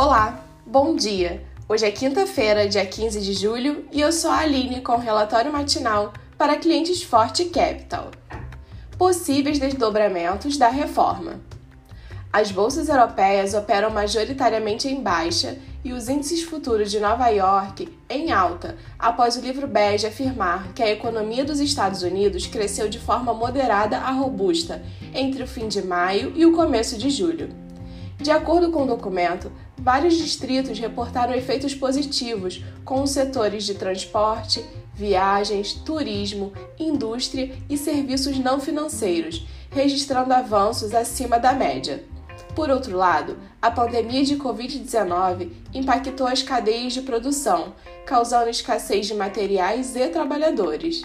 [0.00, 1.42] Olá, bom dia!
[1.68, 5.50] Hoje é quinta-feira, dia 15 de julho, e eu sou a Aline com o relatório
[5.50, 8.12] matinal para clientes Forte Capital.
[8.96, 11.40] Possíveis desdobramentos da reforma.
[12.32, 18.30] As bolsas europeias operam majoritariamente em baixa e os índices futuros de Nova York em
[18.30, 23.34] alta, após o livro bege afirmar que a economia dos Estados Unidos cresceu de forma
[23.34, 24.80] moderada a robusta
[25.12, 27.66] entre o fim de maio e o começo de julho.
[28.18, 34.64] De acordo com o documento, vários distritos reportaram efeitos positivos com os setores de transporte,
[34.92, 42.04] viagens, turismo, indústria e serviços não financeiros, registrando avanços acima da média.
[42.56, 47.72] Por outro lado, a pandemia de Covid-19 impactou as cadeias de produção,
[48.04, 51.02] causando escassez de materiais e trabalhadores.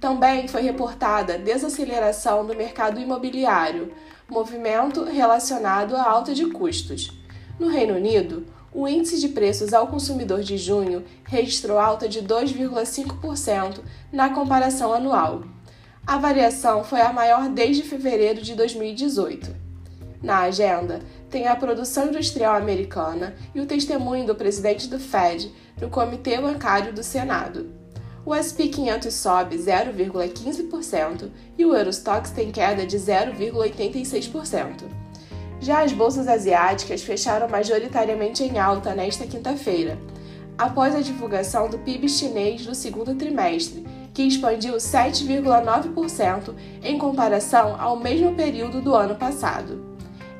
[0.00, 3.92] Também foi reportada desaceleração do mercado imobiliário,
[4.28, 7.10] movimento relacionado à alta de custos.
[7.58, 13.80] No Reino Unido, o índice de preços ao consumidor de junho registrou alta de 2,5%
[14.12, 15.42] na comparação anual.
[16.06, 19.54] A variação foi a maior desde fevereiro de 2018.
[20.22, 25.90] Na agenda, tem a produção industrial americana e o testemunho do presidente do Fed no
[25.90, 27.77] Comitê Bancário do Senado.
[28.28, 34.82] O SP 500 sobe 0,15% e o Eurostox tem queda de 0,86%.
[35.58, 39.98] Já as bolsas asiáticas fecharam majoritariamente em alta nesta quinta-feira,
[40.58, 47.96] após a divulgação do PIB chinês no segundo trimestre, que expandiu 7,9% em comparação ao
[47.96, 49.82] mesmo período do ano passado.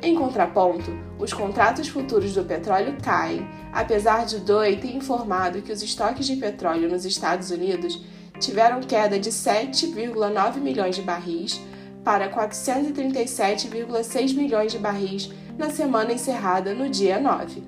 [0.03, 5.83] Em contraponto, os contratos futuros do petróleo caem, apesar de DOE ter informado que os
[5.83, 8.01] estoques de petróleo nos Estados Unidos
[8.39, 11.61] tiveram queda de 7,9 milhões de barris
[12.05, 17.65] para 437,6 milhões de barris na semana encerrada no dia 9.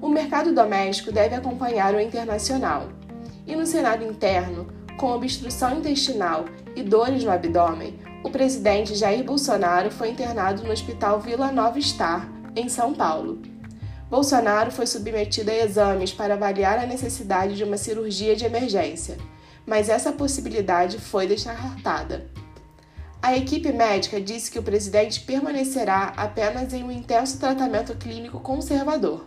[0.00, 2.88] O mercado doméstico deve acompanhar o internacional.
[3.46, 4.66] E no cenário interno,
[4.96, 11.20] com obstrução intestinal e dores no abdômen, o presidente Jair Bolsonaro foi internado no Hospital
[11.20, 13.42] Vila Nova Star, em São Paulo.
[14.08, 19.16] Bolsonaro foi submetido a exames para avaliar a necessidade de uma cirurgia de emergência,
[19.66, 22.30] mas essa possibilidade foi descartada.
[23.20, 29.26] A equipe médica disse que o presidente permanecerá apenas em um intenso tratamento clínico conservador.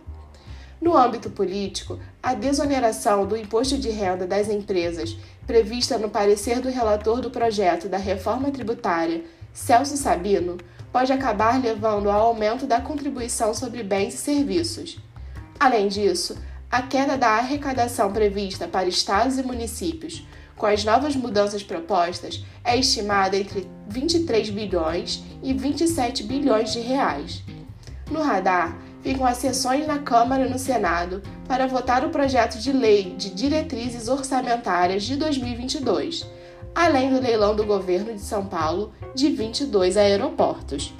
[0.80, 5.16] No âmbito político, a desoneração do imposto de renda das empresas,
[5.46, 10.58] prevista no parecer do relator do projeto da reforma tributária, Celso Sabino,
[10.92, 14.98] pode acabar levando ao aumento da contribuição sobre bens e serviços.
[15.58, 16.36] Além disso,
[16.70, 20.26] a queda da arrecadação prevista para estados e municípios,
[20.56, 27.42] com as novas mudanças propostas, é estimada entre 23 bilhões e 27 bilhões de reais.
[28.10, 28.76] No radar,
[29.06, 33.30] ficam as sessões na Câmara e no Senado para votar o projeto de lei de
[33.30, 36.28] diretrizes orçamentárias de 2022,
[36.74, 40.92] além do leilão do governo de São Paulo de 22 aeroportos.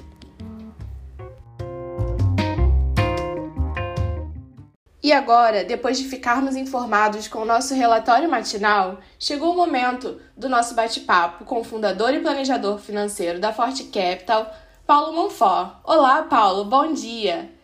[5.03, 10.47] E agora, depois de ficarmos informados com o nosso relatório matinal, chegou o momento do
[10.47, 14.49] nosso bate-papo com o fundador e planejador financeiro da Forte Capital,
[14.85, 15.81] Paulo Monfort.
[15.83, 17.56] Olá, Paulo, bom dia!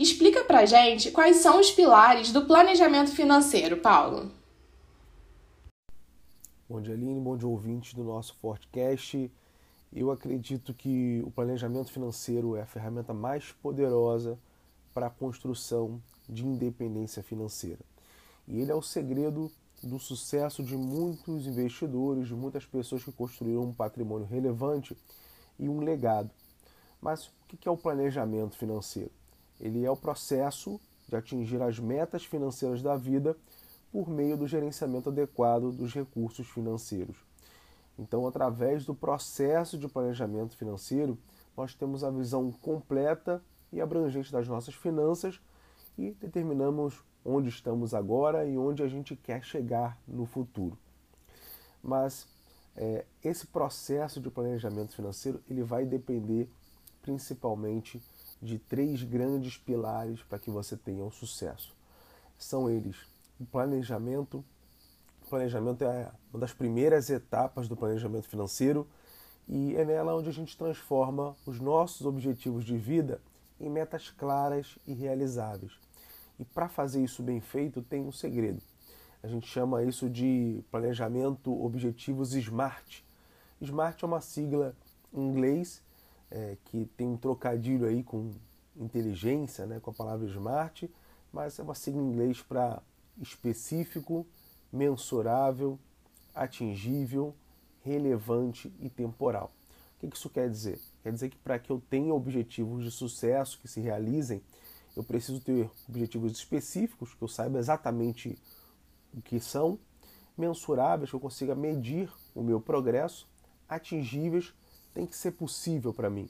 [0.00, 4.30] Explica pra gente quais são os pilares do planejamento financeiro, Paulo.
[6.66, 9.30] Bom dia, Aline, bom dia, ouvintes do nosso Fortcast.
[9.92, 14.38] Eu acredito que o planejamento financeiro é a ferramenta mais poderosa
[14.94, 17.80] para a construção de independência financeira.
[18.48, 19.52] E ele é o segredo
[19.82, 24.96] do sucesso de muitos investidores, de muitas pessoas que construíram um patrimônio relevante
[25.58, 26.30] e um legado.
[27.02, 29.19] Mas o que é o planejamento financeiro?
[29.60, 33.36] Ele é o processo de atingir as metas financeiras da vida
[33.92, 37.16] por meio do gerenciamento adequado dos recursos financeiros.
[37.98, 41.18] Então, através do processo de planejamento financeiro,
[41.56, 43.42] nós temos a visão completa
[43.72, 45.40] e abrangente das nossas finanças
[45.98, 50.78] e determinamos onde estamos agora e onde a gente quer chegar no futuro.
[51.82, 52.26] Mas
[52.76, 56.48] é, esse processo de planejamento financeiro ele vai depender
[57.02, 58.02] principalmente
[58.40, 61.74] de três grandes pilares para que você tenha um sucesso.
[62.38, 62.96] São eles
[63.38, 64.44] o planejamento.
[65.26, 68.86] O planejamento é uma das primeiras etapas do planejamento financeiro
[69.48, 73.20] e é nela onde a gente transforma os nossos objetivos de vida
[73.60, 75.72] em metas claras e realizáveis.
[76.38, 78.62] E para fazer isso bem feito, tem um segredo.
[79.22, 83.02] A gente chama isso de planejamento objetivos SMART.
[83.62, 84.74] SMART é uma sigla
[85.12, 85.82] em inglês
[86.30, 88.32] é, que tem um trocadilho aí com
[88.76, 90.90] inteligência, né, com a palavra smart,
[91.32, 92.82] mas é uma sigla em inglês para
[93.20, 94.26] específico,
[94.72, 95.78] mensurável,
[96.34, 97.34] atingível,
[97.82, 99.52] relevante e temporal.
[99.96, 100.80] O que isso quer dizer?
[101.02, 104.42] Quer dizer que para que eu tenha objetivos de sucesso que se realizem,
[104.96, 108.38] eu preciso ter objetivos específicos, que eu saiba exatamente
[109.14, 109.78] o que são,
[110.36, 113.28] mensuráveis, que eu consiga medir o meu progresso,
[113.68, 114.54] atingíveis,
[114.94, 116.28] tem que ser possível para mim.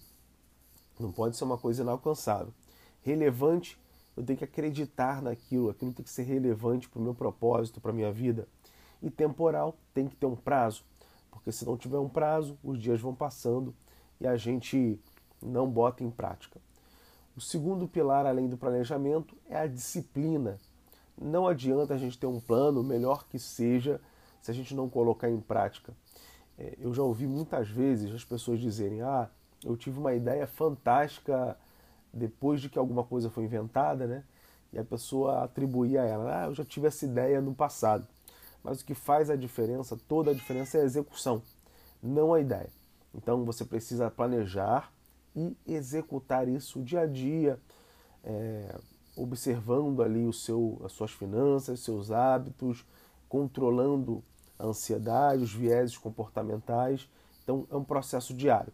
[0.99, 2.53] Não pode ser uma coisa inalcançável.
[3.03, 3.79] Relevante,
[4.17, 7.91] eu tenho que acreditar naquilo, aquilo tem que ser relevante para o meu propósito, para
[7.91, 8.47] a minha vida.
[9.03, 10.85] E temporal, tem que ter um prazo,
[11.31, 13.75] porque se não tiver um prazo, os dias vão passando
[14.21, 15.01] e a gente
[15.41, 16.61] não bota em prática.
[17.35, 20.59] O segundo pilar, além do planejamento, é a disciplina.
[21.17, 24.01] Não adianta a gente ter um plano, melhor que seja,
[24.43, 25.95] se a gente não colocar em prática.
[26.61, 29.29] É, eu já ouvi muitas vezes as pessoas dizerem: Ah,
[29.65, 31.57] eu tive uma ideia fantástica
[32.12, 34.25] depois de que alguma coisa foi inventada, né?
[34.73, 38.07] E a pessoa atribuía a ela: Ah, eu já tive essa ideia no passado.
[38.62, 41.43] Mas o que faz a diferença, toda a diferença é a execução,
[42.03, 42.69] não a ideia.
[43.15, 44.93] Então você precisa planejar
[45.35, 47.59] e executar isso dia a dia,
[48.23, 48.79] é,
[49.17, 52.85] observando ali o seu, as suas finanças, seus hábitos,
[53.31, 54.23] controlando
[54.61, 57.09] a ansiedade, os vieses comportamentais.
[57.43, 58.73] Então é um processo diário.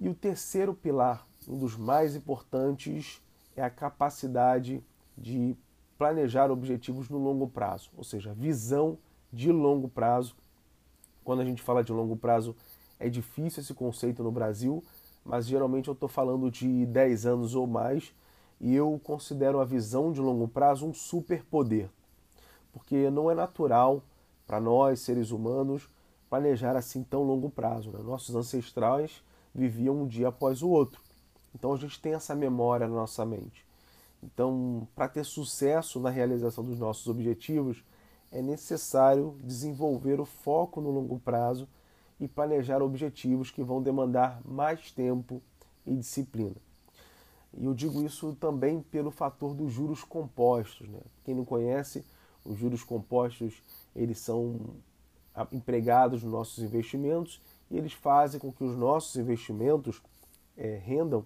[0.00, 3.20] E o terceiro pilar, um dos mais importantes,
[3.56, 4.82] é a capacidade
[5.18, 5.56] de
[5.98, 8.98] planejar objetivos no longo prazo, ou seja, visão
[9.32, 10.34] de longo prazo.
[11.22, 12.56] Quando a gente fala de longo prazo,
[12.98, 14.82] é difícil esse conceito no Brasil,
[15.24, 18.12] mas geralmente eu estou falando de 10 anos ou mais,
[18.60, 21.88] e eu considero a visão de longo prazo um superpoder,
[22.72, 24.02] porque não é natural
[24.52, 25.88] para nós, seres humanos,
[26.28, 27.90] planejar assim tão longo prazo.
[27.90, 28.00] Né?
[28.02, 31.00] Nossos ancestrais viviam um dia após o outro.
[31.54, 33.64] Então a gente tem essa memória na nossa mente.
[34.22, 37.82] Então, para ter sucesso na realização dos nossos objetivos,
[38.30, 41.66] é necessário desenvolver o foco no longo prazo
[42.20, 45.40] e planejar objetivos que vão demandar mais tempo
[45.86, 46.56] e disciplina.
[47.56, 50.90] E eu digo isso também pelo fator dos juros compostos.
[50.90, 51.00] Né?
[51.24, 52.04] Quem não conhece,
[52.44, 53.62] os juros compostos
[53.94, 54.60] eles são
[55.50, 57.40] empregados nos nossos investimentos
[57.70, 60.02] e eles fazem com que os nossos investimentos
[60.56, 61.24] é, rendam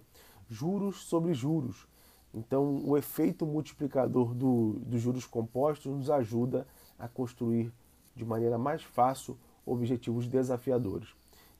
[0.49, 1.87] juros sobre juros.
[2.33, 6.67] Então, o efeito multiplicador do, dos juros compostos nos ajuda
[6.97, 7.71] a construir
[8.15, 11.09] de maneira mais fácil objetivos desafiadores.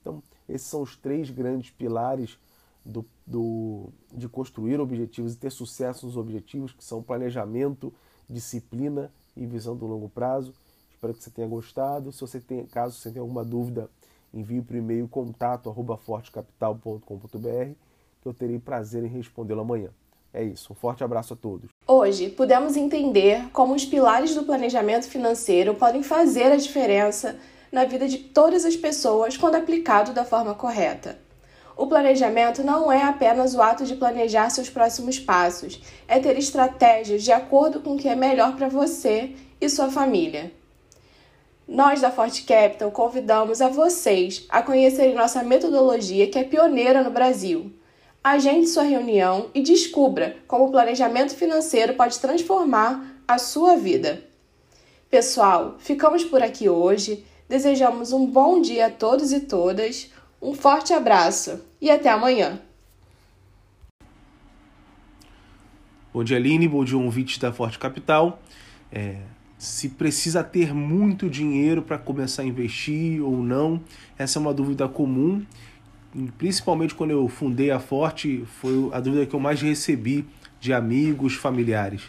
[0.01, 2.39] Então, esses são os três grandes pilares
[2.85, 7.93] do, do, de construir objetivos e ter sucesso nos objetivos, que são planejamento,
[8.29, 10.53] disciplina e visão do longo prazo.
[10.97, 12.11] Espero que você tenha gostado.
[12.11, 13.87] Se você tem, caso você tenha alguma dúvida,
[14.33, 17.75] envie o e-mail contato@fortecapital.com.br
[18.19, 19.91] que eu terei prazer em respondê-lo amanhã.
[20.33, 20.73] É isso.
[20.73, 21.69] Um forte abraço a todos.
[21.87, 27.37] Hoje, pudemos entender como os pilares do planejamento financeiro podem fazer a diferença
[27.71, 31.19] na vida de todas as pessoas quando aplicado da forma correta.
[31.75, 37.21] O planejamento não é apenas o ato de planejar seus próximos passos, é ter estratégias
[37.21, 40.51] de acordo com o que é melhor para você e sua família.
[41.67, 47.11] Nós da Forte Capital convidamos a vocês a conhecerem nossa metodologia que é pioneira no
[47.11, 47.73] Brasil.
[48.23, 54.23] Agende sua reunião e descubra como o planejamento financeiro pode transformar a sua vida.
[55.09, 57.25] Pessoal, ficamos por aqui hoje.
[57.49, 60.09] Desejamos um bom dia a todos e todas,
[60.41, 62.61] um forte abraço e até amanhã.
[66.13, 66.67] Bom dia, Aline.
[66.67, 68.39] Bom dia, ouvinte da Forte Capital.
[68.91, 69.17] É,
[69.57, 73.81] se precisa ter muito dinheiro para começar a investir ou não,
[74.17, 75.43] essa é uma dúvida comum.
[76.37, 80.25] Principalmente quando eu fundei a Forte, foi a dúvida que eu mais recebi
[80.59, 82.03] de amigos, familiares.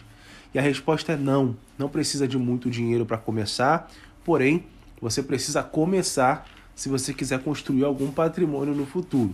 [0.53, 1.55] E a resposta é não.
[1.77, 3.91] Não precisa de muito dinheiro para começar,
[4.23, 4.63] porém
[5.01, 9.33] você precisa começar se você quiser construir algum patrimônio no futuro.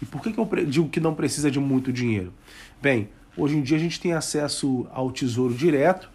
[0.00, 2.32] E por que, que eu digo que não precisa de muito dinheiro?
[2.80, 6.10] Bem, hoje em dia a gente tem acesso ao Tesouro Direto,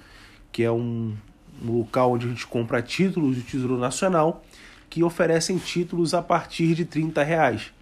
[0.54, 1.14] que é um,
[1.62, 4.46] um local onde a gente compra títulos do Tesouro Nacional
[4.90, 7.74] que oferecem títulos a partir de 30 reais.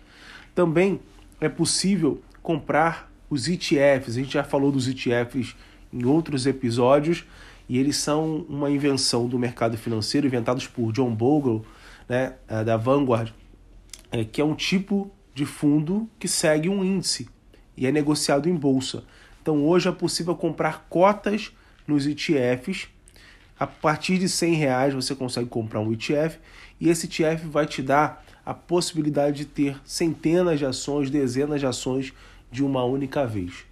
[0.56, 1.02] Também
[1.42, 4.16] é possível comprar os ETFs.
[4.16, 5.54] A gente já falou dos ETFs
[5.92, 7.26] em outros episódios
[7.68, 11.66] e eles são uma invenção do mercado financeiro, inventados por John Bogle,
[12.08, 13.34] né, é, da Vanguard,
[14.10, 17.28] é, que é um tipo de fundo que segue um índice
[17.76, 19.04] e é negociado em bolsa.
[19.42, 21.52] Então hoje é possível comprar cotas
[21.88, 22.88] nos ETFs.
[23.60, 26.40] A partir de 100 reais você consegue comprar um ETF
[26.80, 31.66] e esse ETF vai te dar a possibilidade de ter centenas de ações, dezenas de
[31.66, 32.12] ações
[32.52, 33.66] de uma única vez.